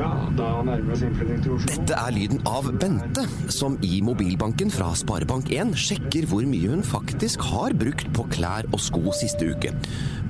[0.00, 1.74] Ja, da nærmer vi oss innflytting til Oslo.
[1.74, 7.44] Dette er lyden av Bente, som i mobilbanken fra Sparebank1 sjekker hvor mye hun faktisk
[7.50, 9.74] har brukt på klær og sko siste uke.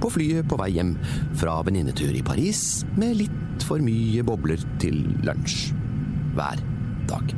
[0.03, 0.97] På flyet på vei hjem
[1.39, 5.71] fra venninnetur i Paris med litt for mye bobler til lunsj.
[6.35, 6.65] Hver
[7.11, 7.35] dag.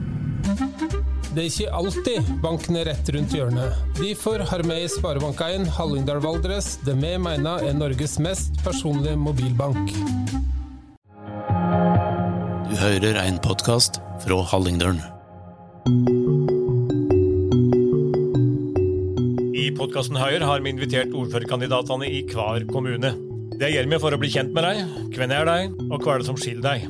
[1.32, 3.76] Det er ikke alltid banken er rett rundt hjørnet.
[4.00, 9.92] Derfor har vi i Sparebank1 Hallingdal Valdres det vi mener er Norges mest personlige mobilbank.
[12.82, 14.96] Hører en podkast fra Hallingdølen.
[19.54, 23.12] I podkasten Høyre har vi invitert ordførerkandidatene i hver kommune.
[23.60, 24.80] Det gjør vi for å bli kjent med deg,
[25.14, 26.88] hvem er deg, og hva er det som skiller deg.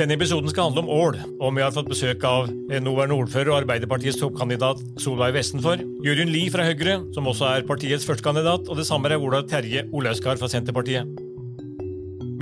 [0.00, 3.60] Denne episoden skal handle om Ål, og vi har fått besøk av nåværende ordfører og
[3.60, 8.88] Arbeiderpartiets toppkandidat Solveig Vestenfor, Jørund Lie fra Høyre, som også er partiets førstekandidat, og det
[8.90, 11.23] samme er Ola Terje Olauskar fra Senterpartiet.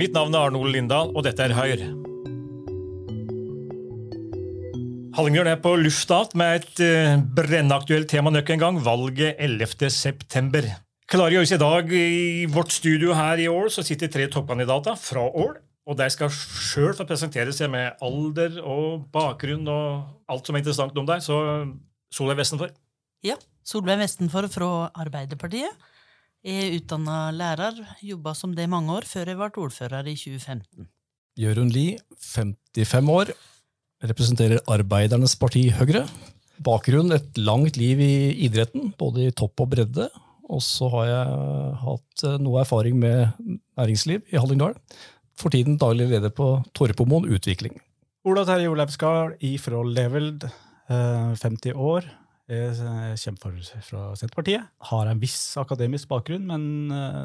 [0.03, 1.85] Mitt navn er Arne Ole Lindahl, og dette er Høyre.
[5.15, 9.87] Hallingdal er på lufta med et uh, brennaktuelt tema nok en gang, valget 11.
[9.95, 10.67] september.
[11.07, 15.23] Klare gjøres i dag i vårt studio her i Ål så sitter tre toppkandidater fra
[15.23, 15.55] Ål.
[15.87, 20.65] Og de skal sjøl få presentere seg med alder og bakgrunn og alt som er
[20.65, 21.23] interessant om deg.
[21.23, 21.39] Så
[22.11, 22.75] Solveig Vestenfor.
[23.23, 25.91] Ja, Solveig Vestenfor fra Arbeiderpartiet.
[26.43, 30.15] Jeg er utdanna lærer, jobba som det i mange år, før jeg ble ordfører i
[30.19, 30.89] 2015.
[31.39, 33.29] Jørund Lie, 55 år,
[34.03, 36.01] representerer Arbeidernes parti Høyre.
[36.59, 40.09] Bakgrunn et langt liv i idretten, både i topp og bredde.
[40.51, 43.39] Og så har jeg hatt noe erfaring med
[43.79, 44.75] næringsliv i Hallingdal.
[45.39, 47.79] For tiden daglig leder på Torpomoen Utvikling.
[48.27, 50.43] Ola Terje Olevskar ifra Leveld,
[50.91, 52.11] 50 år.
[52.51, 53.55] Jeg kjemper
[53.87, 54.67] fra Senterpartiet.
[54.89, 56.63] Har en viss akademisk bakgrunn, men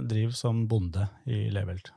[0.06, 1.90] driver som bonde i Levelt.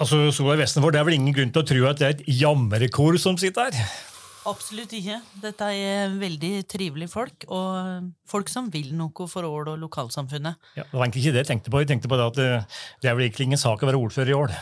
[0.00, 2.26] Altså, Solveig Vestenfor, Det er vel ingen grunn til å tro at det er et
[2.40, 3.92] jamrekor som sitter her?
[4.50, 5.20] Absolutt ikke.
[5.38, 10.58] Dette er veldig trivelige folk, og folk som vil noe for Ål og lokalsamfunnet.
[10.74, 11.82] Ja, det var egentlig ikke det jeg tenkte på.
[11.84, 12.48] Jeg tenkte på det at det,
[13.04, 14.56] det er vel egentlig ingen sak å være ordfører i Ål?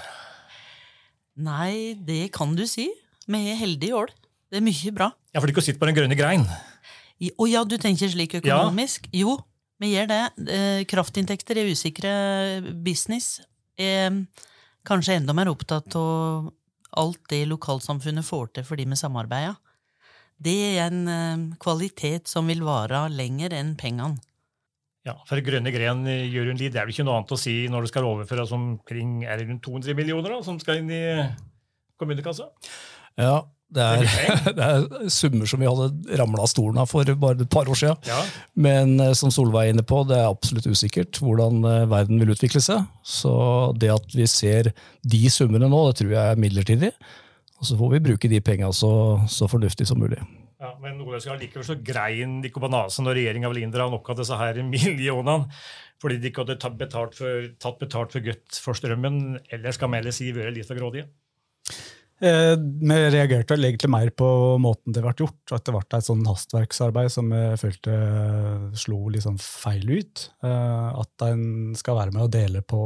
[1.40, 2.90] Nei, det kan du si.
[3.30, 4.12] Vi er heldige i Ål.
[4.50, 5.08] Det er mye bra.
[5.32, 6.44] Ja, For du ikke sitter på den grønne grein?
[7.20, 9.10] Å ja, du tenker slik økonomisk?
[9.12, 9.24] Ja.
[9.26, 9.34] Jo,
[9.80, 10.22] vi gjør det.
[10.48, 12.12] Eh, kraftinntekter er usikre
[12.84, 13.42] business.
[13.80, 14.22] Er
[14.88, 16.48] kanskje enda mer opptatt av
[17.00, 19.58] alt det lokalsamfunnet får til for de med samarbeidet.
[20.40, 24.16] Det er en eh, kvalitet som vil vare lenger enn pengene.
[25.04, 26.74] Ja, for Grønne gren gjør en lid.
[26.74, 29.48] Det er vel ikke noe annet å si når det skal overføres omkring er det
[29.48, 31.04] rundt 200 millioner da, som skal inn i
[32.00, 32.50] kommunekassa?
[33.20, 33.40] Ja,
[33.76, 34.04] det er,
[34.58, 37.78] det er, summer som vi hadde ramla av stolen av for bare et par år
[37.78, 38.00] siden.
[38.08, 38.20] Ja.
[38.58, 42.84] Men som Solveig er inne på, det er absolutt usikkert hvordan verden vil utvikle seg.
[43.06, 43.32] Så
[43.78, 44.72] det at vi ser
[45.02, 46.94] de summene nå, det tror jeg er midlertidig.
[47.60, 48.92] Og så får vi bruke de penga så,
[49.28, 50.18] så fornuftig som mulig.
[50.60, 54.36] Ja, Men skal likevel så grein ikke på når regjeringa vil inndra noe av disse
[54.36, 55.48] her millionene
[56.00, 59.90] fordi de ikke hadde tatt betalt for, tatt betalt for gutt for strømmen, eller skal
[59.92, 61.10] vi heller si vært litt for grådige?
[62.20, 64.28] Eh, vi reagerte egentlig mer på
[64.60, 65.54] måten det ble gjort.
[65.56, 67.94] At det ble et sånn hastverksarbeid som jeg følte
[68.78, 70.26] slo litt sånn feil ut.
[70.44, 72.82] Eh, at en skal være med og dele på,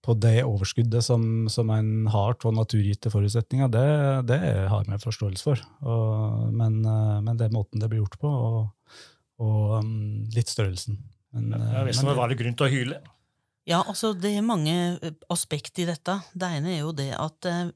[0.00, 3.86] på det overskuddet som, som en har av naturgitte forutsetninger, det,
[4.32, 4.40] det
[4.72, 5.64] har vi forståelse for.
[5.84, 9.00] Og, men, men det er måten det blir gjort på, og,
[9.44, 10.96] og um, litt størrelsen.
[11.36, 13.02] Men, ja, hvis det var det grunn til å hyle?
[13.68, 14.74] Ja, altså Det er mange
[15.30, 16.16] aspekt i dette.
[16.32, 17.68] Det ene er jo det at eh,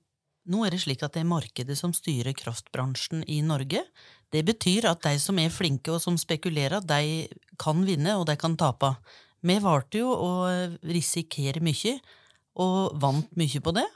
[0.51, 3.81] nå er det slik at det er markedet som styrer kraftbransjen i Norge.
[4.33, 7.27] Det betyr at de som er flinke og som spekulerer, de
[7.61, 8.93] kan vinne, og de kan tape.
[9.45, 10.31] Vi valgte jo å
[10.89, 11.99] risikere mye,
[12.61, 13.87] og vant mye på det.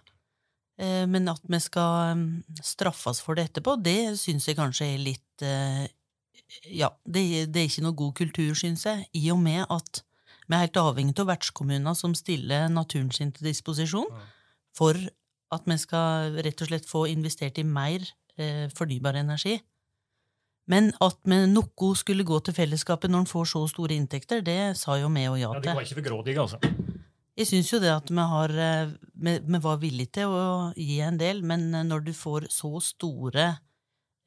[1.11, 2.25] Men at vi skal
[2.63, 5.47] straffes for det etterpå, det syns jeg kanskje er litt
[6.71, 10.03] Ja, det, det er ikke noe god kultur, syns jeg, i og med at
[10.49, 14.09] vi er helt avhengig av vertskommuner som stiller naturen sin til disposisjon
[14.79, 14.97] for
[15.55, 18.05] at vi skal rett og slett få investert i mer
[18.39, 19.59] eh, fornybar energi.
[20.69, 24.77] Men at vi noe skulle gå til fellesskapet når en får så store inntekter, det
[24.77, 25.71] sa jo vi og ja til.
[25.71, 26.61] Ja, De var ikke for grådige, altså?
[27.39, 28.53] Jeg syns jo det at vi, har,
[29.15, 33.47] vi, vi, var villige til å gi en del, men når du får så store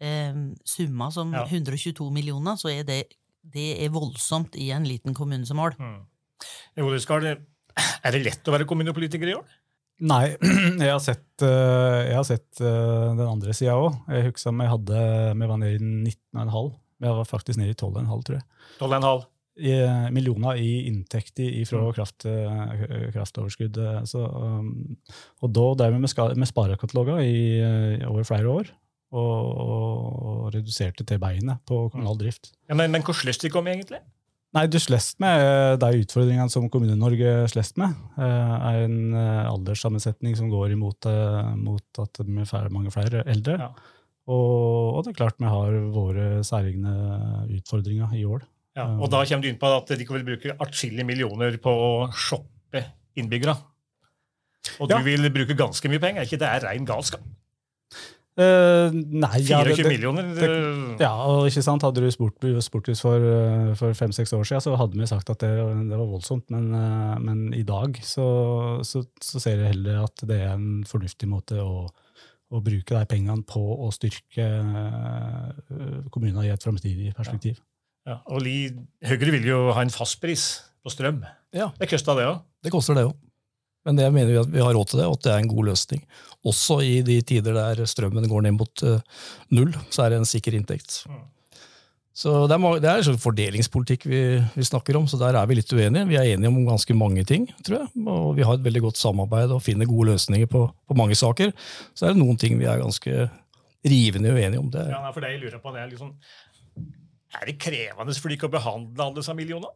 [0.01, 1.44] eh, summer som ja.
[1.45, 3.01] 122 millioner, så er det,
[3.44, 5.75] det er voldsomt i en liten kommune som Ål.
[5.77, 6.00] Mm.
[8.01, 9.60] Er det lett å være kommunepolitiker i år?
[10.01, 10.24] Nei,
[10.81, 14.00] jeg har sett, jeg har sett den andre sida òg.
[14.09, 15.03] Jeg husker jeg hadde,
[15.38, 16.71] vi var nede i 19,5.
[17.01, 18.48] Vi var faktisk nede i 12,5, tror jeg.
[18.81, 19.30] 12,5?
[19.59, 19.74] i,
[20.13, 21.39] millioner i inntekt
[21.69, 23.77] fra kraft, eh, kraftoverskudd.
[23.77, 24.98] eh, Så, um,
[25.42, 28.71] og da drev vi med, med sparekataloger i, eh, over flere år,
[29.12, 32.53] og, og reduserte til beinet på kommunal drift.
[32.69, 34.00] Ja, men, men hvor sløst de kom egentlig?
[34.51, 37.95] Nei, du slest med eh, de utfordringene som Kommune-Norge slest med.
[38.19, 43.56] er En eh, alderssammensetning som går imot eh, mot at vi får mange flere eldre.
[43.62, 43.69] Ja.
[44.31, 46.92] Og, og det er klart vi har våre særegne
[47.57, 48.44] utfordringer i år.
[48.77, 51.92] Ja, og da kommer du inn på at de vil bruke atskillige millioner på å
[52.15, 52.83] shoppe
[53.19, 53.56] innbyggere.
[54.80, 55.01] Og du Ja.
[55.03, 56.21] vil bruke ganske mye penger.
[56.21, 57.24] Er ikke det er rein galskap?
[58.39, 60.23] Eh, nei, ja, 24 det- det- millioner?
[60.35, 64.61] det- Ja, og ikke sant, Hadde du spurt Sporthus for, eh, for fem-seks år siden,
[64.61, 65.49] så hadde vi sagt at det,
[65.89, 66.49] det var voldsomt.
[66.49, 70.83] Men, eh, men i dag så, så, så ser jeg heller at det er en
[70.87, 71.89] fornuftig måte å,
[72.51, 74.47] å bruke de pengene på å styrke
[76.11, 77.59] kommunene i et framtidig perspektiv.
[78.07, 78.69] ja, og Li,
[79.03, 81.21] Høyre vil jo ha en fastpris på strøm.
[81.53, 81.71] Ja.
[81.77, 82.41] Det koster det òg.
[82.63, 83.15] Det koster det òg.
[83.87, 85.51] Men det mener vi at vi har råd til det, og at det er en
[85.51, 86.01] god løsning.
[86.47, 89.01] Også i de tider der strømmen går ned mot eh,
[89.53, 91.03] null, så er det en sikker inntekt.
[92.21, 94.21] Så det er, en fordelingspolitikk vi,
[94.53, 96.09] vi snakker om, så der er vi litt uenige.
[96.09, 98.99] Vi er enige om ganske mange ting, tror jeg, og vi har et veldig godt
[98.99, 101.53] samarbeid og finner gode løsninger på, på mange saker.
[101.95, 103.29] Så er det noen ting vi er ganske
[103.87, 104.67] rivende uenige om.
[104.73, 106.11] Det, Ja, for det jeg lurer på, det er liksom
[107.39, 109.71] Er det krevende for dere å behandle alle disse millionene?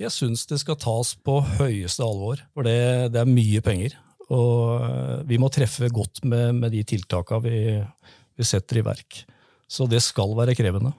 [0.00, 3.98] Jeg syns det skal tas på høyeste alvor, for det, det er mye penger.
[4.32, 7.58] Og eh, vi må treffe godt med, med de tiltakene vi,
[8.38, 9.22] vi setter i verk.
[9.68, 10.94] Så det skal være krevende.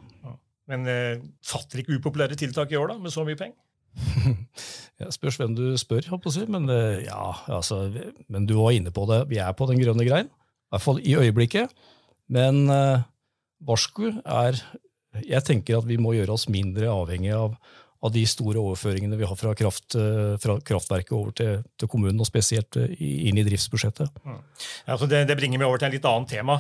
[0.72, 3.58] Men eh, fatter ikke upopulære tiltak i år, da, med så mye penger?
[5.02, 6.32] Jeg spørs hvem du spør, på.
[6.48, 7.86] Men, eh, ja, altså,
[8.32, 9.24] men du var inne på det.
[9.32, 10.30] Vi er på den grønne grein.
[10.30, 11.74] I hvert fall i øyeblikket.
[12.32, 13.04] Men eh,
[13.62, 14.62] varsku er
[15.28, 17.52] Jeg tenker at vi må gjøre oss mindre avhengig av,
[18.04, 22.20] av de store overføringene vi har fra, kraft, eh, fra kraftverket over til, til kommunen,
[22.20, 22.92] og spesielt eh,
[23.30, 24.12] inn i driftsbudsjettet.
[24.88, 26.58] Ja, det, det bringer meg over til en litt annet tema.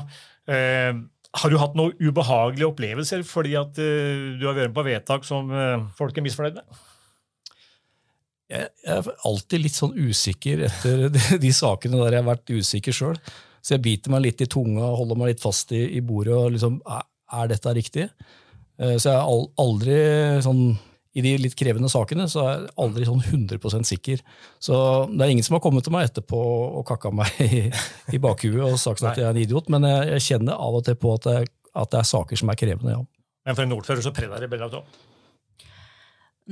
[0.48, 0.94] Eh,
[1.34, 5.28] har du hatt noen ubehagelige opplevelser fordi at eh, du har vært med på vedtak
[5.28, 6.82] som eh, folk er misfornøyd med?
[8.54, 12.54] Jeg, jeg er alltid litt sånn usikker etter de, de sakene der jeg har vært
[12.54, 13.20] usikker sjøl.
[13.64, 16.36] Så jeg biter meg litt i tunga og holder meg litt fast i, i bordet.
[16.36, 17.04] og liksom, er,
[17.40, 18.08] er dette riktig?
[18.80, 20.00] Eh, Så jeg er aldri
[20.46, 20.66] sånn
[21.14, 24.22] I de litt krevende sakene så er jeg aldri sånn 100% sikker.
[24.58, 24.76] Så
[25.12, 26.40] det er ingen som har kommet til meg etterpå
[26.80, 27.64] og kakka meg i,
[28.18, 30.86] i bakhuet og sagt at jeg er en idiot, men jeg, jeg kjenner av og
[30.88, 33.00] til på at er- at det er saker som er krevende, ja.
[33.48, 34.84] Men for en ordfører så preller det veldig av.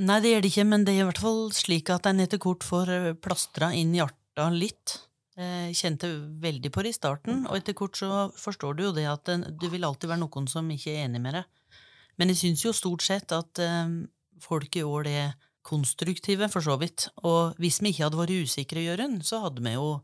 [0.02, 2.40] Nei, det gjør det ikke, men det er i hvert fall slik at en etter
[2.42, 4.96] kort får eh, plastra inn hjarta litt.
[5.38, 6.10] Jeg kjente
[6.42, 9.46] veldig på det i starten, og etter kort så forstår du jo det at du
[9.62, 11.78] det vil alltid være noen som ikke er enig med deg.
[12.20, 13.94] Men jeg syns jo stort sett at eh,
[14.42, 15.32] folk i år er
[15.66, 17.08] konstruktive, for så vidt.
[17.22, 20.00] Og hvis vi ikke hadde vært usikre, Jørund, så hadde vi jo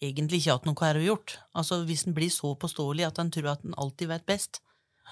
[0.00, 1.38] egentlig ikke hatt noe her å gjort.
[1.58, 4.62] Altså, hvis en blir så påståelig at en tror at en alltid vet best,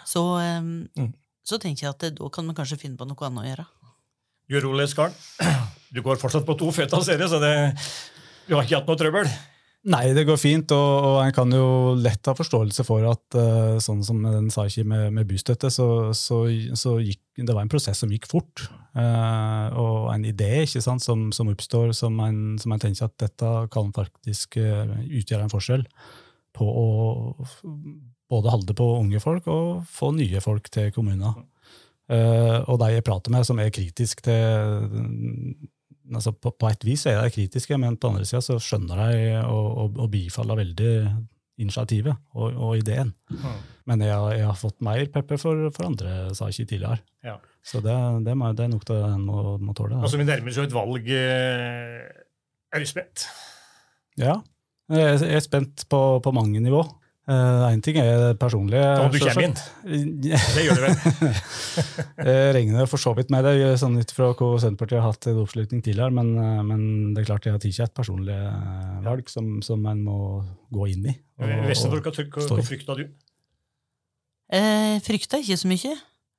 [0.07, 1.11] så, eh,
[1.45, 3.67] så tenker jeg at det, da kan man kanskje finne på noe annet å gjøre.
[4.49, 5.17] Gjør Ole Skarn,
[5.93, 7.53] Du går fortsatt på to føtter, ser jeg, så det,
[8.45, 9.31] du har ikke hatt noe trøbbel?
[9.87, 13.77] Nei, det går fint, og, og en kan jo lett ha forståelse for at uh,
[13.83, 16.41] sånn som den sa ikke med, med bystøtte, så, så,
[16.75, 18.65] så gikk det var en prosess som gikk fort.
[18.99, 23.15] Uh, og en idé ikke sant, som, som oppstår, som en, som en tenker at
[23.23, 25.87] dette kan faktisk uh, utgjøre en forskjell
[26.59, 26.89] på å
[28.29, 31.47] både holde på unge folk og få nye folk til kommunen.
[32.09, 35.69] Og de jeg prater med som er kritiske til
[36.15, 39.43] altså på, på et vis er de kritiske, men på andre sida så skjønner de
[39.43, 40.93] og, og, og bifaller veldig
[41.59, 43.13] initiativet og, og ideen.
[43.89, 47.01] Men jeg, jeg har fått mer pepper for, for andre saker tidligere.
[47.27, 47.35] Ja.
[47.67, 49.99] Så det, det, må, det er nok det en må, må tåle.
[49.99, 51.09] Altså, Vi nærmer oss jo et valg.
[51.11, 52.07] eh,
[52.73, 53.27] Er du spent?
[54.21, 54.39] ja.
[54.89, 56.79] Jeg jeg er spent på, på mange nivå.
[57.29, 58.85] Én ting er det personlige.
[59.05, 59.57] Om du kommer inn.
[60.25, 61.35] Det gjør du vel?
[62.31, 65.43] Jeg regner for så vidt med det, sånn ut fra hvor Senterpartiet har hatt en
[65.43, 66.83] oppslutning tidligere, men, eh, men
[67.13, 70.19] det er klart jeg har tatt et personlig eh, valg som, som en må
[70.73, 71.15] gå inn i.
[71.39, 73.05] Hva, frykta du?
[74.49, 75.95] Eh, frykta ikke så mye.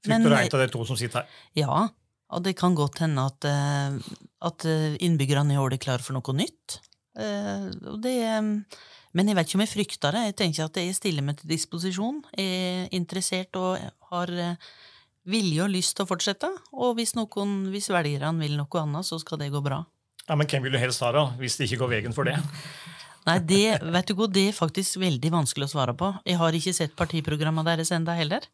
[0.06, 1.40] Frykter du en av de to som sitter her?
[1.60, 1.88] Ja,
[2.34, 4.14] og det kan godt hende at, eh,
[4.50, 6.80] at eh, innbyggerne i år er klare for noe nytt.
[7.20, 8.50] Eh, og det, eh,
[9.18, 10.26] men jeg vet ikke om jeg frykter det.
[10.28, 13.80] Jeg tenker at jeg stiller meg til disposisjon, er interessert og
[14.12, 14.70] har eh,
[15.30, 16.52] vilje og lyst til å fortsette.
[16.78, 19.82] Og hvis, noen, hvis velgerne vil noe annet, så skal det gå bra.
[20.28, 22.38] Ja, men Hvem vil du helst ha, da, hvis det ikke går veien for det?
[23.28, 26.14] Nei, det, vet du hva, det er faktisk veldig vanskelig å svare på.
[26.26, 28.46] Jeg har ikke sett partiprogrammene deres enda heller.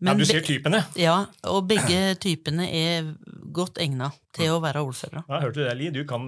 [0.00, 0.80] Ja, du ser typene.
[0.96, 3.12] Ja, og begge typene er
[3.52, 5.26] godt egna til å være ordførere.
[5.28, 5.90] Ja, hørte du det, Li?
[5.92, 6.24] Du kan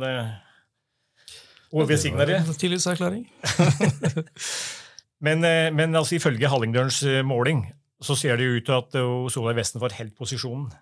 [1.73, 2.43] uh, oversigne det.
[2.61, 3.27] Tillitserklæring.
[5.23, 7.69] Men, eh, men altså, ifølge Hallingdørens eh, måling
[8.03, 10.73] så ser det jo ut til at eh, Solveig Vesten får helt posisjonen.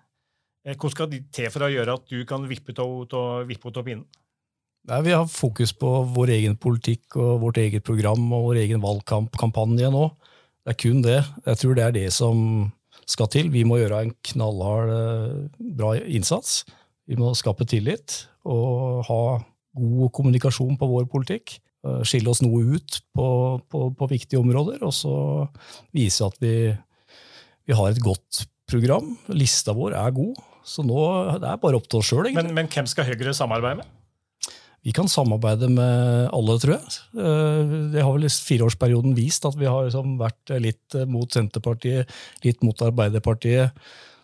[0.65, 2.81] Hvordan skal det til for å gjøre at du kan vippe ut
[3.17, 4.05] av pinnen?
[4.89, 8.81] Nei, vi har fokus på vår egen politikk og vårt eget program og vår egen
[8.81, 10.03] valgkampanje nå.
[10.65, 11.19] Det er kun det.
[11.45, 12.37] Jeg tror det er det som
[13.09, 13.49] skal til.
[13.53, 16.63] Vi må gjøre en knallhard, bra innsats.
[17.09, 19.21] Vi må skape tillit og ha
[19.77, 21.57] god kommunikasjon på vår politikk.
[21.85, 23.27] Eh, Skille oss noe ut på,
[23.71, 25.13] på, på viktige områder, og så
[25.95, 26.55] vise at vi,
[27.67, 29.15] vi har et godt program.
[29.35, 30.37] Lista vår er god,
[30.67, 30.99] så nå
[31.41, 32.29] det er bare opp til oss sjøl.
[32.35, 33.97] Men, men hvem skal Høyre samarbeide med?
[34.81, 36.93] Vi kan samarbeide med alle, tror jeg.
[37.13, 42.09] Eh, Det har vel fireårsperioden vist at vi har liksom vært litt mot Senterpartiet,
[42.45, 43.77] litt mot Arbeiderpartiet.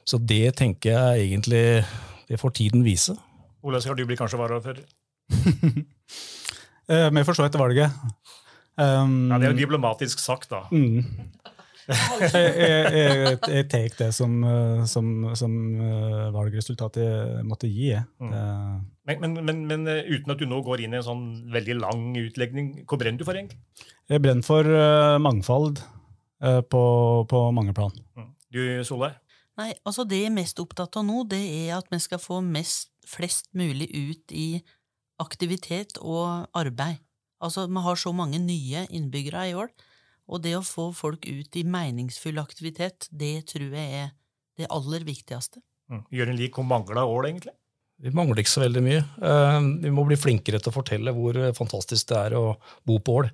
[0.08, 1.84] Så det tenker jeg egentlig
[2.28, 3.14] Det får tiden vise.
[3.64, 4.82] Olaug, skal du bli kanskje varaordfører?
[6.88, 7.92] Eh, Vi får se etter valget.
[8.80, 10.62] Um, Ja, det er jo diplomatisk sagt, da.
[10.72, 11.04] Mm.
[12.32, 15.54] jeg jeg, jeg, tar det som, eh, som, som
[15.84, 17.94] eh, valgresultatet måtte gi.
[18.24, 18.32] Mm.
[19.04, 22.10] Men, men, men, men uten at du nå går inn i en sånn veldig lang
[22.20, 23.60] utlegning, hva brenner du for, egentlig?
[24.08, 25.80] Jeg brenner for uh, mangfold
[26.44, 26.84] uh, på,
[27.28, 27.92] på mange plan.
[28.16, 28.32] Mm.
[28.56, 29.20] Du, Solveig?
[29.58, 32.40] Nei, altså Det jeg er mest opptatt av nå, det er at vi skal få
[32.46, 34.62] mest, flest mulig ut i
[35.20, 37.02] aktivitet og arbeid.
[37.42, 39.70] Altså, Vi har så mange nye innbyggere i Ål,
[40.28, 44.12] og det å få folk ut i meningsfull aktivitet, det tror jeg er
[44.58, 45.62] det aller viktigste.
[45.92, 46.04] Mm.
[46.12, 47.54] Gjør en lik hvor mangla ål, egentlig?
[48.04, 49.02] Vi mangler ikke så veldig mye.
[49.26, 53.22] Eh, Vi må bli flinkere til å fortelle hvor fantastisk det er å bo på
[53.22, 53.32] Ål.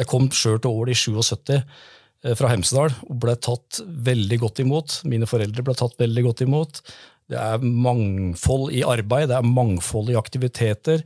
[0.00, 4.60] Jeg kom sjøl til Ål i 77 eh, fra Hemsedal og ble tatt veldig godt
[4.64, 4.98] imot.
[5.08, 6.82] Mine foreldre ble tatt veldig godt imot.
[7.30, 11.04] Det er mangfold i arbeid, det er mangfold i aktiviteter.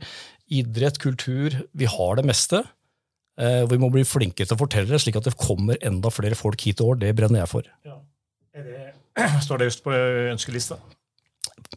[0.49, 1.53] Idrett, kultur.
[1.77, 2.63] Vi har det meste.
[3.39, 6.35] Eh, Vi må bli flinkere til å fortelle det, slik at det kommer enda flere
[6.35, 6.99] folk hit i år.
[6.99, 7.63] Det brenner jeg for.
[7.85, 7.97] Ja.
[8.55, 8.93] det,
[9.45, 9.91] står det øst på
[10.33, 10.79] ønskelista?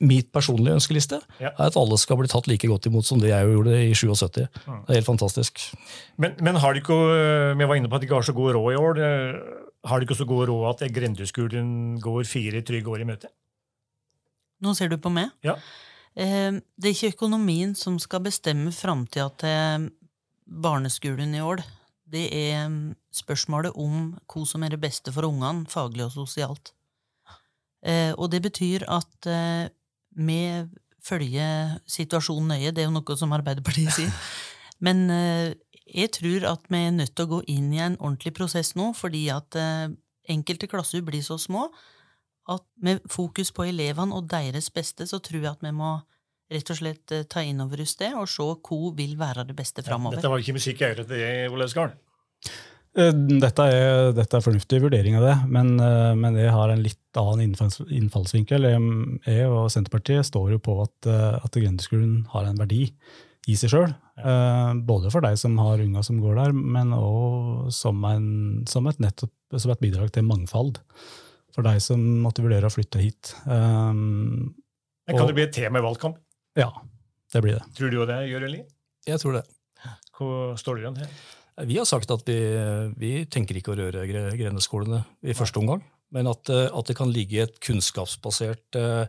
[0.01, 1.51] Mitt personlige ønskeliste Ja.
[1.51, 4.47] er at alle skal bli tatt like godt imot som det jeg gjorde i 77.
[4.67, 4.79] Mm.
[4.87, 5.61] Det er helt fantastisk.
[6.21, 6.97] Men, men har de ikke,
[7.59, 9.01] vi var inne på at de ikke har så god råd i år.
[9.01, 9.35] øh,
[9.89, 13.29] Har de ikke så god råd at Grendeskolen går fire trygge år i møte?
[14.61, 15.31] Nå ser du på meg.
[15.47, 15.57] Ja.
[16.15, 19.91] Eh, Det er ikke økonomien som skal bestemme framtida til
[20.47, 21.63] barneskolen i år.
[22.11, 26.73] Det er mm, spørsmålet om hva som er det beste for ungene, faglig og sosialt.
[27.83, 29.69] Eh, Og det betyr at eh,
[30.17, 30.41] vi
[31.01, 32.73] følger situasjonen nøye.
[32.75, 34.13] Det er jo noe som Arbeiderpartiet sier.
[34.85, 35.07] Men
[35.87, 38.95] jeg tror at vi er nødt til å gå inn i en ordentlig prosess nå,
[38.97, 39.57] fordi at
[40.29, 41.67] enkelte klasser blir så små
[42.51, 45.99] at med fokus på elevene og deres beste, så tror jeg at vi må
[46.51, 49.57] rett og slett eh, ta inn over oss det og se hva vil være det
[49.59, 50.19] beste framover.
[50.19, 51.97] Dette var ikke musikk i øret til deg, Ole Øsgarden.
[52.99, 53.13] Eh,
[53.45, 57.21] Dette er, dette er fornuftig vurdering av det, men, eh, men jeg har en litt
[57.21, 58.67] annen innfalls, innfallsvinkel.
[58.67, 58.93] Jeg,
[59.31, 62.89] jeg og Senterpartiet står jo på at, at Grendeskolen har en verdi
[63.51, 63.95] i seg sjøl.
[64.87, 68.05] Både for deg som har unger som går der, men òg som,
[68.69, 70.77] som, som et bidrag til mangfold.
[71.61, 73.35] For deg som måtte vurdere å flytte hit.
[73.45, 74.55] Um,
[75.07, 76.17] Men kan Og- det bli et tema i valgkamp?
[76.57, 76.71] ja,
[77.33, 77.75] det blir det.
[77.75, 78.65] Tror du det, Jørgen Lie?
[79.07, 79.45] Jeg tror det.
[80.17, 81.67] Hvor står det her?
[81.67, 82.39] Vi har sagt at vi,
[82.97, 86.97] vi tenker ikke å røre gre- grendeskolene i første omgang, men at, eh, at det
[86.97, 89.07] kan ligge et kunnskapsbasert eh,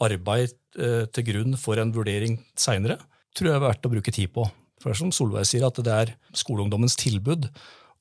[0.00, 2.98] arbeid eh, til grunn for en vurdering seinere,
[3.36, 4.50] tror jeg er verdt å bruke tid på.
[4.80, 7.50] For det er som Solveig sier, at det er skoleungdommens tilbud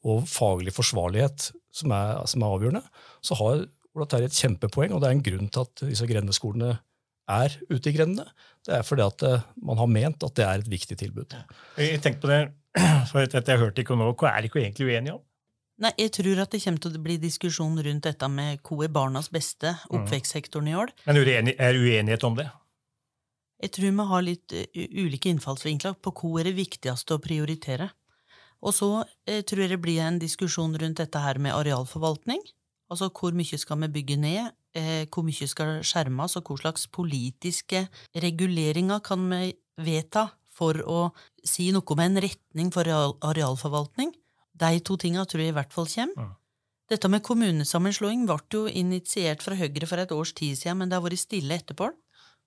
[0.04, 2.84] og faglig forsvarlighet som er, som er avgjørende.
[3.22, 6.72] Så har Ola er et kjempepoeng, og det er en grunn til at disse grendeskolene
[7.30, 8.26] er ute i grendene.
[8.66, 11.36] Det er fordi at eh, man har ment at det er et viktig tilbud.
[11.78, 12.42] Jeg tenkte på det,
[13.12, 14.10] for dette jeg hørte ikke nå.
[14.18, 15.24] Hva er dere egentlig uenige om?
[15.84, 18.92] Nei, jeg tror at det kommer til å bli diskusjon rundt dette med hva er
[18.94, 20.94] barnas beste, oppvekstsektoren i år.
[21.08, 22.48] Men er uenighet om det?
[23.64, 27.90] Jeg tror vi har litt eh, ulike innfallsvinkler på hva er det viktigste å prioritere.
[28.64, 28.90] Og så
[29.28, 32.44] eh, tror jeg det blir en diskusjon rundt dette her med arealforvaltning.
[32.94, 36.86] Altså hvor mye skal vi bygge ned, eh, hvor mye skal skjermes, og hva slags
[36.88, 41.08] politiske reguleringer kan vi vedta for å
[41.44, 44.14] si noe om en retning for arealforvaltning.
[44.54, 46.30] De to tinga tror jeg i hvert fall kommer.
[46.30, 46.30] Ja.
[46.94, 51.00] Dette med kommunesammenslåing ble jo initiert fra Høyre for et års tid siden, men det
[51.00, 51.90] har vært stille etterpå.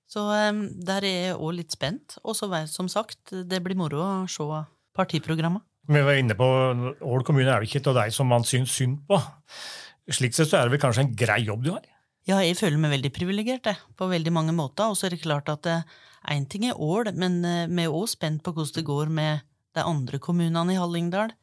[0.07, 2.19] Så um, der er jeg òg litt spent.
[2.23, 4.47] Og så som sagt, det blir moro å se
[4.95, 5.65] partiprogrammet.
[5.87, 9.03] Vi var inne på Ål kommune er det ikke av de som man syns synd
[9.07, 9.19] på.
[10.07, 11.87] Slik sett så er det vel kanskje en grei jobb du har?
[12.27, 14.91] Ja, jeg føler meg veldig privilegert, på veldig mange måter.
[14.91, 15.67] Og så er det klart at
[16.31, 19.45] én ting er Ål, men eh, vi er òg spent på hvordan det går med
[19.77, 21.35] de andre kommunene i Hallingdal.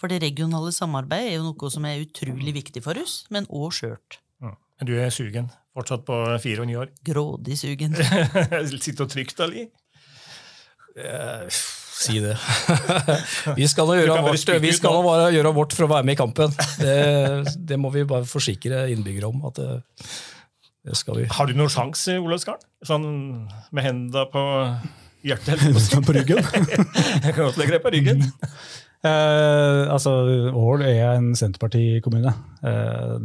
[0.00, 3.70] For det regionale samarbeidet er jo noe som er utrolig viktig for oss, men òg
[3.76, 4.18] skjørt.
[4.42, 4.56] Mm.
[4.90, 5.52] Du er sugen?
[5.74, 6.90] Fortsatt på fire og ni år?
[7.06, 7.94] Grådig sugen.
[8.74, 9.68] Sitte og trygt, Ali?
[10.98, 11.62] Eh,
[11.94, 12.34] si det.
[13.58, 16.20] vi skal nå gjøre, vårt, vi skal bare gjøre vårt for å være med i
[16.20, 16.54] kampen.
[16.80, 16.98] Det,
[17.70, 19.44] det må vi bare forsikre innbyggere om.
[19.50, 19.70] at det,
[20.84, 21.28] det skal vi.
[21.32, 22.62] Har du noen sjanse, Olav Skarn?
[22.84, 23.06] Sånn
[23.72, 24.44] med hendene på
[25.24, 25.60] hjertet?
[25.62, 26.42] Hendene på ryggen?
[27.24, 28.26] Jeg kan godt legge deg på ryggen.
[29.04, 30.12] Eh, altså,
[30.56, 32.32] Ål er en Senterpartikommune.
[32.64, 33.16] Eh,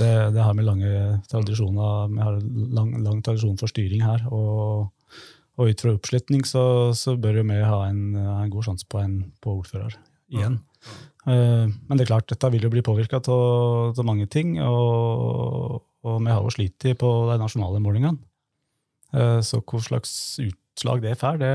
[0.00, 0.92] det, det, har vi lange
[1.28, 2.38] tradisjoner Vi har
[2.78, 4.24] lang, lang tradisjon for styring her.
[4.32, 4.88] Og,
[5.58, 6.62] og ut fra oppslutning så,
[6.94, 9.96] så bør vi ha en, en god sjanse på en på ordfører
[10.30, 10.60] igjen.
[10.60, 10.68] Mm.
[11.28, 14.56] Eh, men det er klart, dette vil jo bli påvirka av mange ting.
[14.62, 18.20] Og, og vi har jo slitt på de nasjonale målingene.
[19.16, 20.12] Eh, så hva slags
[20.44, 21.52] utslag det får, det,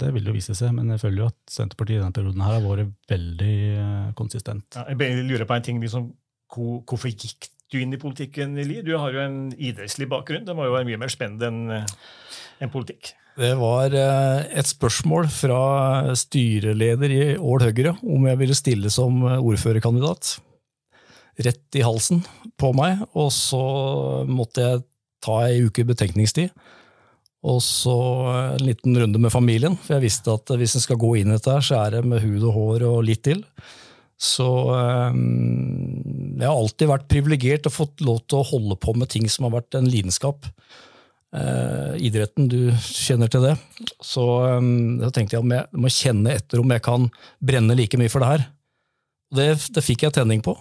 [0.00, 0.72] det, vil jo vise seg.
[0.76, 4.78] Men jeg føler jo at Senterpartiet i denne perioden her har vært veldig eh, konsistent.
[4.78, 5.82] Ja, jeg lurer på en ting.
[5.84, 6.12] Liksom,
[6.54, 8.80] hvorfor gikk du inn i politikken, Li?
[8.84, 10.46] Du har jo en idrettslig bakgrunn.
[10.46, 11.96] Det må jo være mye mer spennende enn eh,
[12.64, 13.12] en politikk?
[13.38, 15.62] Det var eh, et spørsmål fra
[16.18, 20.38] styreleder i Ål Høyre om jeg ville stille som ordførerkandidat.
[21.46, 22.24] Rett i halsen
[22.58, 23.62] på meg, og så
[24.26, 24.82] måtte jeg
[25.22, 26.50] ta ei uke betenkningstid.
[27.46, 27.94] Og så
[28.56, 31.36] en liten runde med familien, for jeg visste at hvis en skal gå inn i
[31.36, 33.44] dette, her, så er det med hud og hår og litt til.
[34.18, 39.10] Så um, jeg har alltid vært privilegert og fått lov til å holde på med
[39.12, 40.48] ting som har vært en lidenskap.
[41.28, 43.54] Uh, idretten, du kjenner til det.
[44.02, 44.24] Så
[44.58, 47.06] um, da tenkte jeg om jeg må kjenne etter om jeg kan
[47.38, 48.48] brenne like mye for det her.
[49.38, 50.56] Det, det fikk jeg tenning på.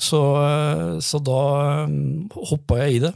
[0.00, 1.40] Så, uh, så da
[1.90, 3.14] um, hoppa jeg i det.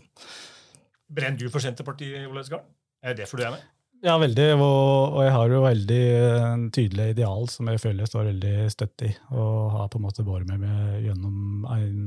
[1.14, 2.66] Brenner du for Senterpartiet, Ole Esgarden?
[3.04, 3.73] Er det derfor du er med?
[4.04, 4.50] Ja, veldig.
[4.60, 6.02] Og, jeg har jo veldig
[6.36, 9.10] en tydelig ideal som jeg føler jeg står veldig støtt i.
[9.32, 12.02] Og har på en måte vært med meg gjennom, en,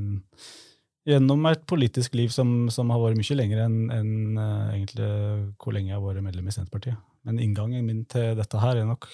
[1.09, 5.09] gjennom et politisk liv som, som, har vært mye lenger enn en, uh, egentlig
[5.57, 7.01] hvor lenge jeg har vært medlem i Senterpartiet.
[7.25, 9.09] Men inngangen min til dette her er nok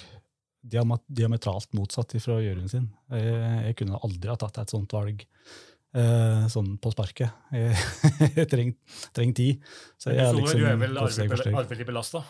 [0.63, 2.91] diametralt motsatt fra juryen sin.
[3.15, 7.32] Jeg, jeg, kunne aldri ha tatt et sånt valg eh, sånn på sparket.
[7.56, 7.74] Jeg,
[8.38, 9.74] jeg trenger treng tid.
[10.00, 12.24] Så jeg, liksom, du er vel arvelig belasta?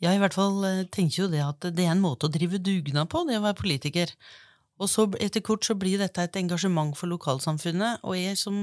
[0.00, 2.60] Ja, i hvert fall eh, tenker jo det at det er en måte å drive
[2.64, 4.14] dugnad på, det å være politiker.
[4.80, 8.54] Og så etter kort så blir dette et engasjement for lokalsamfunnet, og jeg som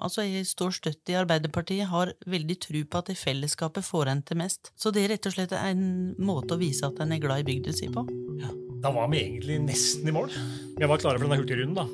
[0.00, 4.22] altså jeg står støtt i Arbeiderpartiet, har veldig tru på at det fellesskapet får en
[4.24, 4.72] til mest.
[4.72, 7.48] Så det er rett og slett en måte å vise at en er glad i
[7.50, 8.06] bygda si på.
[8.40, 8.54] Ja,
[8.86, 10.32] Da var vi egentlig nesten i mål.
[10.78, 11.86] Vi var klare for denne hurtigrunden, da.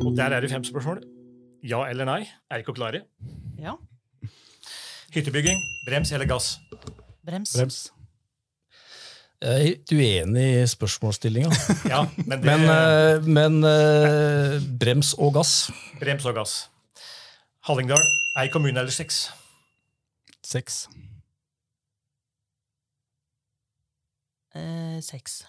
[0.00, 1.04] Og der er det fem spørsmål.
[1.62, 2.24] Ja eller nei.
[2.50, 3.04] Er ikke klare?
[3.60, 3.76] Ja.
[5.10, 6.60] Hyttebygging, brems eller gass?
[7.26, 7.56] Brems.
[7.56, 7.78] brems.
[9.40, 11.48] Jeg er litt uenig i spørsmålsstillinga.
[11.92, 12.44] ja, men, det...
[12.44, 15.70] men, uh, men uh, brems og gass.
[15.98, 16.58] Brems og gass.
[17.66, 18.04] Hallingdal,
[18.38, 19.24] ei kommune eller seks?
[20.46, 20.84] Seks.
[24.54, 25.40] Uh, seks.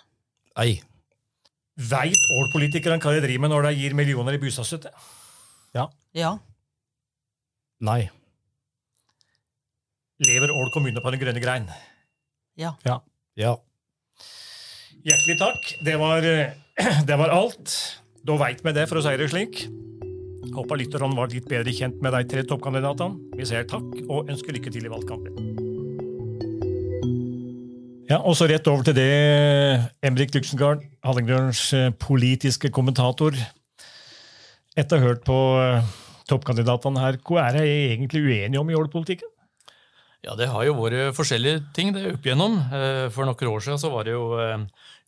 [0.61, 0.79] Ei.
[1.91, 4.89] Veit Ål-politikerne hva de driver med når de gir millioner i bostøtte?
[5.75, 5.85] Ja.
[6.17, 6.33] ja.
[7.81, 8.01] Nei.
[10.21, 11.63] Lever Ål kommune på den grønne grein?
[12.59, 12.75] Ja.
[12.85, 12.99] ja.
[13.39, 13.55] ja.
[15.01, 15.71] Hjertelig takk.
[15.81, 16.27] Det var,
[17.09, 17.73] det var alt.
[18.21, 19.63] Da veit vi det, for å si det slik.
[20.53, 23.33] Håper lytterne var litt bedre kjent med de tre toppkandidatene.
[23.39, 25.49] Vi sier takk og ønsker lykke til i valgkampen.
[28.11, 29.09] Ja, og så rett over til det,
[30.05, 33.33] Emrik Luxengard, Hallingdølens eh, politiske kommentator.
[34.75, 35.93] Etter å ha hørt på eh,
[36.29, 39.30] toppkandidatene her, hva er de egentlig uenige om i ålpolitikken?
[40.21, 42.59] Ja, Det har jo vært forskjellige ting det opp igjennom.
[42.69, 44.37] Eh, for noen år siden så var det jo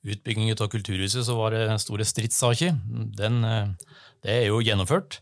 [0.03, 2.73] utbygging av Kulturhuset så var det store stridssaker.
[3.15, 3.43] Den,
[4.25, 5.21] det er jo gjennomført.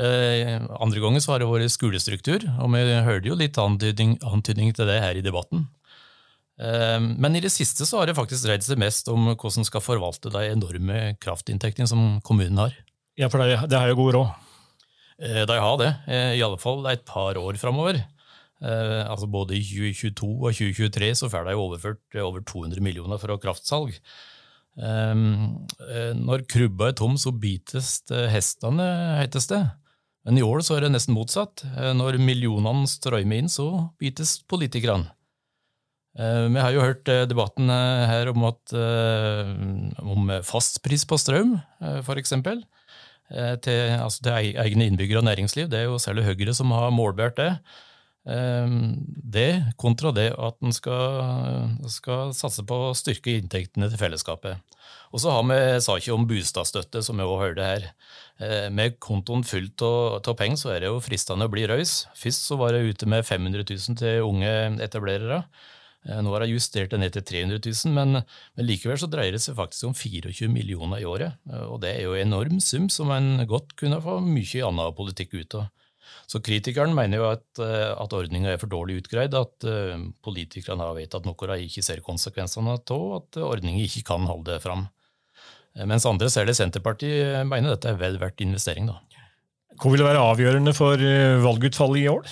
[0.00, 4.88] Andre ganger så har det vært skolestruktur, og vi hørte jo litt antydning, antydning til
[4.88, 5.68] det her i debatten.
[6.58, 10.32] Men i det siste så har det faktisk dreid seg mest om hvordan skal forvalte
[10.32, 12.74] de enorme kraftinntektene som kommunen har.
[13.20, 14.50] Ja, for det, det har jo god råd?
[15.20, 18.00] Eh, de har det, eh, i alle fall et par år framover.
[18.60, 23.38] Eh, altså både i 2022 og 2023 så får de overført over 200 millioner fra
[23.40, 23.94] kraftsalg.
[24.80, 25.22] Eh,
[26.20, 28.00] når krubba er tom, så bites
[28.32, 29.62] hestene, hetes det.
[30.28, 31.64] Men i år så er det nesten motsatt.
[31.96, 35.08] Når millionene strømmer inn, så bites politikerne.
[36.18, 38.74] Eh, vi har jo hørt eh, debatten eh, her om, at,
[40.02, 41.54] om fastpris på strøm,
[42.02, 42.34] f.eks.
[42.34, 45.70] eh, til, altså til egne innbyggere og næringsliv.
[45.70, 47.52] Det er jo særlig Høyre som har målbært det.
[48.20, 54.60] Det kontra det at en skal, skal, satse på å styrke inntektene til fellesskapet.
[55.10, 57.88] Og så har vi saken om bostadstøtte, som vi også hørte her.
[58.76, 62.04] Med kontoen fullt av penger så er det jo fristende å bli raus.
[62.18, 64.52] Først så var jeg ute med 500 000 til unge
[64.84, 65.42] etablerere.
[66.08, 69.36] Eh, nå har jeg justert det ned til 300 000, men, men, likevel så dreier
[69.36, 71.36] det seg faktisk om 24 millioner i året.
[71.66, 75.36] Og det er jo en enorm sum som en godt kunne få mye annen politikk
[75.42, 75.68] ut av.
[76.30, 79.66] Så kritikeren mener jo at, eh, at ordninga er for dårlig utgreid, at
[80.24, 84.88] politikerne har vedtatt noe de ikke ser konsekvensene av, at ordningen ikke kan holde fram.
[85.86, 88.90] Mens andre, særlig Senterpartiet, mener dette er vel verdt investering.
[88.90, 88.98] da.
[89.78, 90.98] Hva vil være avgjørende for
[91.44, 92.26] valgutfallet i år?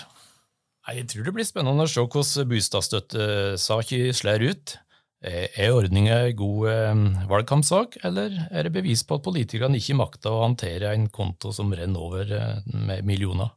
[0.88, 4.74] Jeg tror det blir spennende å se hvordan bostadstøttesaken slår ut.
[5.18, 10.30] Er ordninga en god eh, valgkampsak, eller er det bevis på at politikerne ikke makter
[10.30, 13.50] å håndtere en konto som renner over eh, med millioner?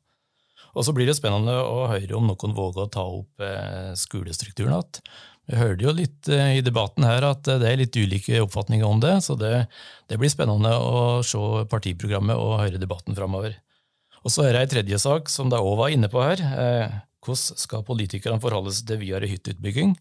[0.76, 4.78] Og så blir det spennende å høre om noen våger å ta opp eh, skolestrukturen
[4.78, 5.12] igjen.
[5.50, 9.16] Vi hørte jo litt i debatten her at det er litt ulike oppfatninger om det,
[9.26, 9.66] så det,
[10.08, 13.58] det blir spennende å se partiprogrammet og høre debatten framover.
[14.22, 16.46] Og så er det ei tredje sak som de òg var inne på her.
[17.26, 19.98] Hvordan skal politikerne forholde seg til videre hytteutbygging?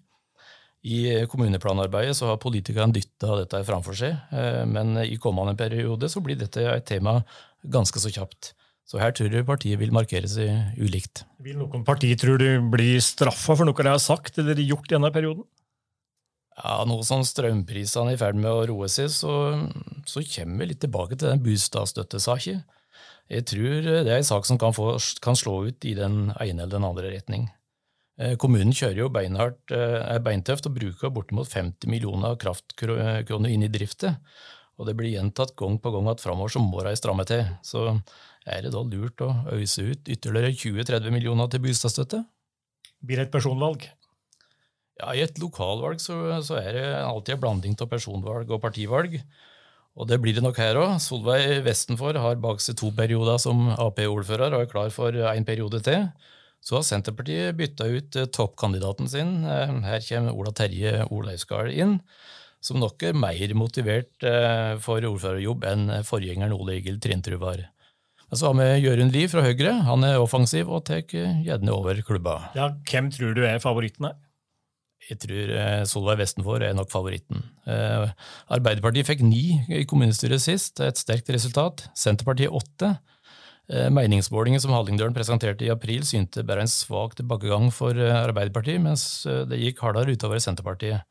[0.82, 6.22] I kommuneplanarbeidet så har politikerne dytta dette framfor seg, eh, men i kommende periode så
[6.24, 7.18] blir dette et tema
[7.60, 8.54] ganske så kjapt.
[8.90, 11.22] Så her tror jeg partiet vil markere seg ulikt.
[11.38, 14.96] Vil noen parti tror du blir straffa for noe de har sagt eller gjort i
[14.96, 15.46] denne perioden?
[16.58, 19.32] Ja, Nå som strømprisene er i ferd med å roe seg, så,
[20.10, 22.64] så kommer vi litt tilbake til den bostadstøttesaken.
[23.30, 26.64] Jeg tror det er en sak som kan, få, kan, slå ut i den ene
[26.64, 27.46] eller den andre retning.
[28.18, 33.64] Eh, kommunen kjører jo beinhardt, eh, er beintøft og bruker bortimot 50 millioner kraftkroner inn
[33.64, 34.18] i driftet.
[34.80, 37.46] Og det blir gjentatt gang på gang at framover så må de stramme til.
[37.62, 37.86] Så
[38.48, 42.22] er det da lurt å øse ut ytterligere 20-30 millioner til bostadstøtte?
[43.04, 43.86] Blir det et personvalg?
[45.00, 49.16] Ja, I et lokalvalg så, så er det alltid en blanding av personvalg og partivalg.
[49.98, 50.98] Og det blir det nok her òg.
[51.02, 55.80] Solveig Vestenfor har bak seg to perioder som Ap-ordfører og er klar for en periode
[55.84, 56.06] til.
[56.60, 59.32] Så har Senterpartiet bytta ut eh, toppkandidaten sin.
[59.48, 61.98] Eh, her kommer Ola Terje Olaivskar inn,
[62.60, 67.64] som nok er mer motivert eh, for ordførerjobb enn forgjengeren Ole Egil Trintrud var.
[68.30, 69.72] Så har vi Jørund Lie fra Høyre.
[69.88, 72.36] Han er offensiv og tar gjerne over klubba.
[72.54, 74.18] Ja, Hvem tror du er favoritten her?
[75.10, 77.42] Jeg tror eh, Solveig Vestenfor er nok favoritten.
[77.66, 78.12] Eh,
[78.54, 81.88] Arbeiderpartiet fikk ni i kommunestyret sist, et sterkt resultat.
[81.98, 82.92] Senterpartiet åtte.
[83.70, 89.24] Eh, meningsmålingen som Hallingdølen presenterte i april, synte bare en svak tilbakegang for Arbeiderpartiet, mens
[89.26, 91.02] det gikk hardere utover Senterpartiet.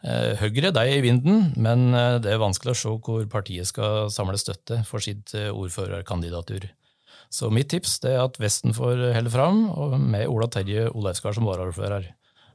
[0.00, 1.90] Høyre de er i vinden, men
[2.24, 6.64] det er vanskelig å se hvor partiet skal samle støtte for sitt ordførerkandidatur.
[7.30, 9.66] Så mitt tips er at Vesten får helle fram,
[10.08, 12.08] med Ola Terje Olaivskar som varaordfører.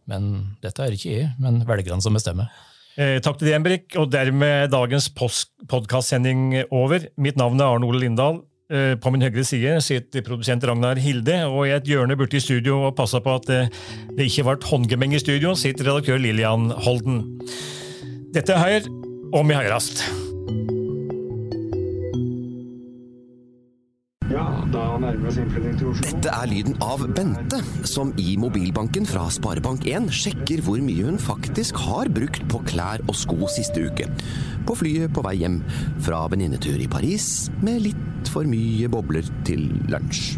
[0.10, 2.50] Men dette er ikke jeg, men velgerne som bestemmer.
[2.96, 3.88] Eh, takk til deg, Embrik.
[4.00, 7.10] Og dermed dagens podkastsending over.
[7.20, 8.40] Mitt navn er Arne Ole Lindahl.
[8.66, 12.80] Eh, på min høyre side sitter produsent Ragnar Hilde, og i et hjørne i studio
[12.88, 13.70] og passa på at eh,
[14.18, 17.22] det ikke ble håndgemeng i studio, sitter redaktør Lillian Holden.
[18.34, 18.90] Dette er Høyr,
[19.34, 20.02] og vi høyrast.
[24.36, 31.80] Dette er lyden av Bente, som i mobilbanken fra Sparebank1 sjekker hvor mye hun faktisk
[31.86, 34.10] har brukt på klær og sko siste uke.
[34.68, 35.62] På flyet på vei hjem
[36.04, 40.36] fra venninnetur i Paris med litt for mye bobler til lunsj.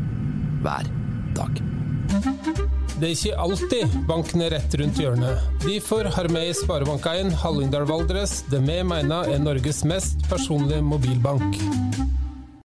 [0.61, 0.85] Hver
[1.37, 1.61] dag.
[2.97, 5.49] Det er ikke alltid banken er rett rundt hjørnet.
[5.65, 11.57] Derfor har vi i Sparebank1 Hallingdal Valdres det vi mener er Norges mest personlige mobilbank.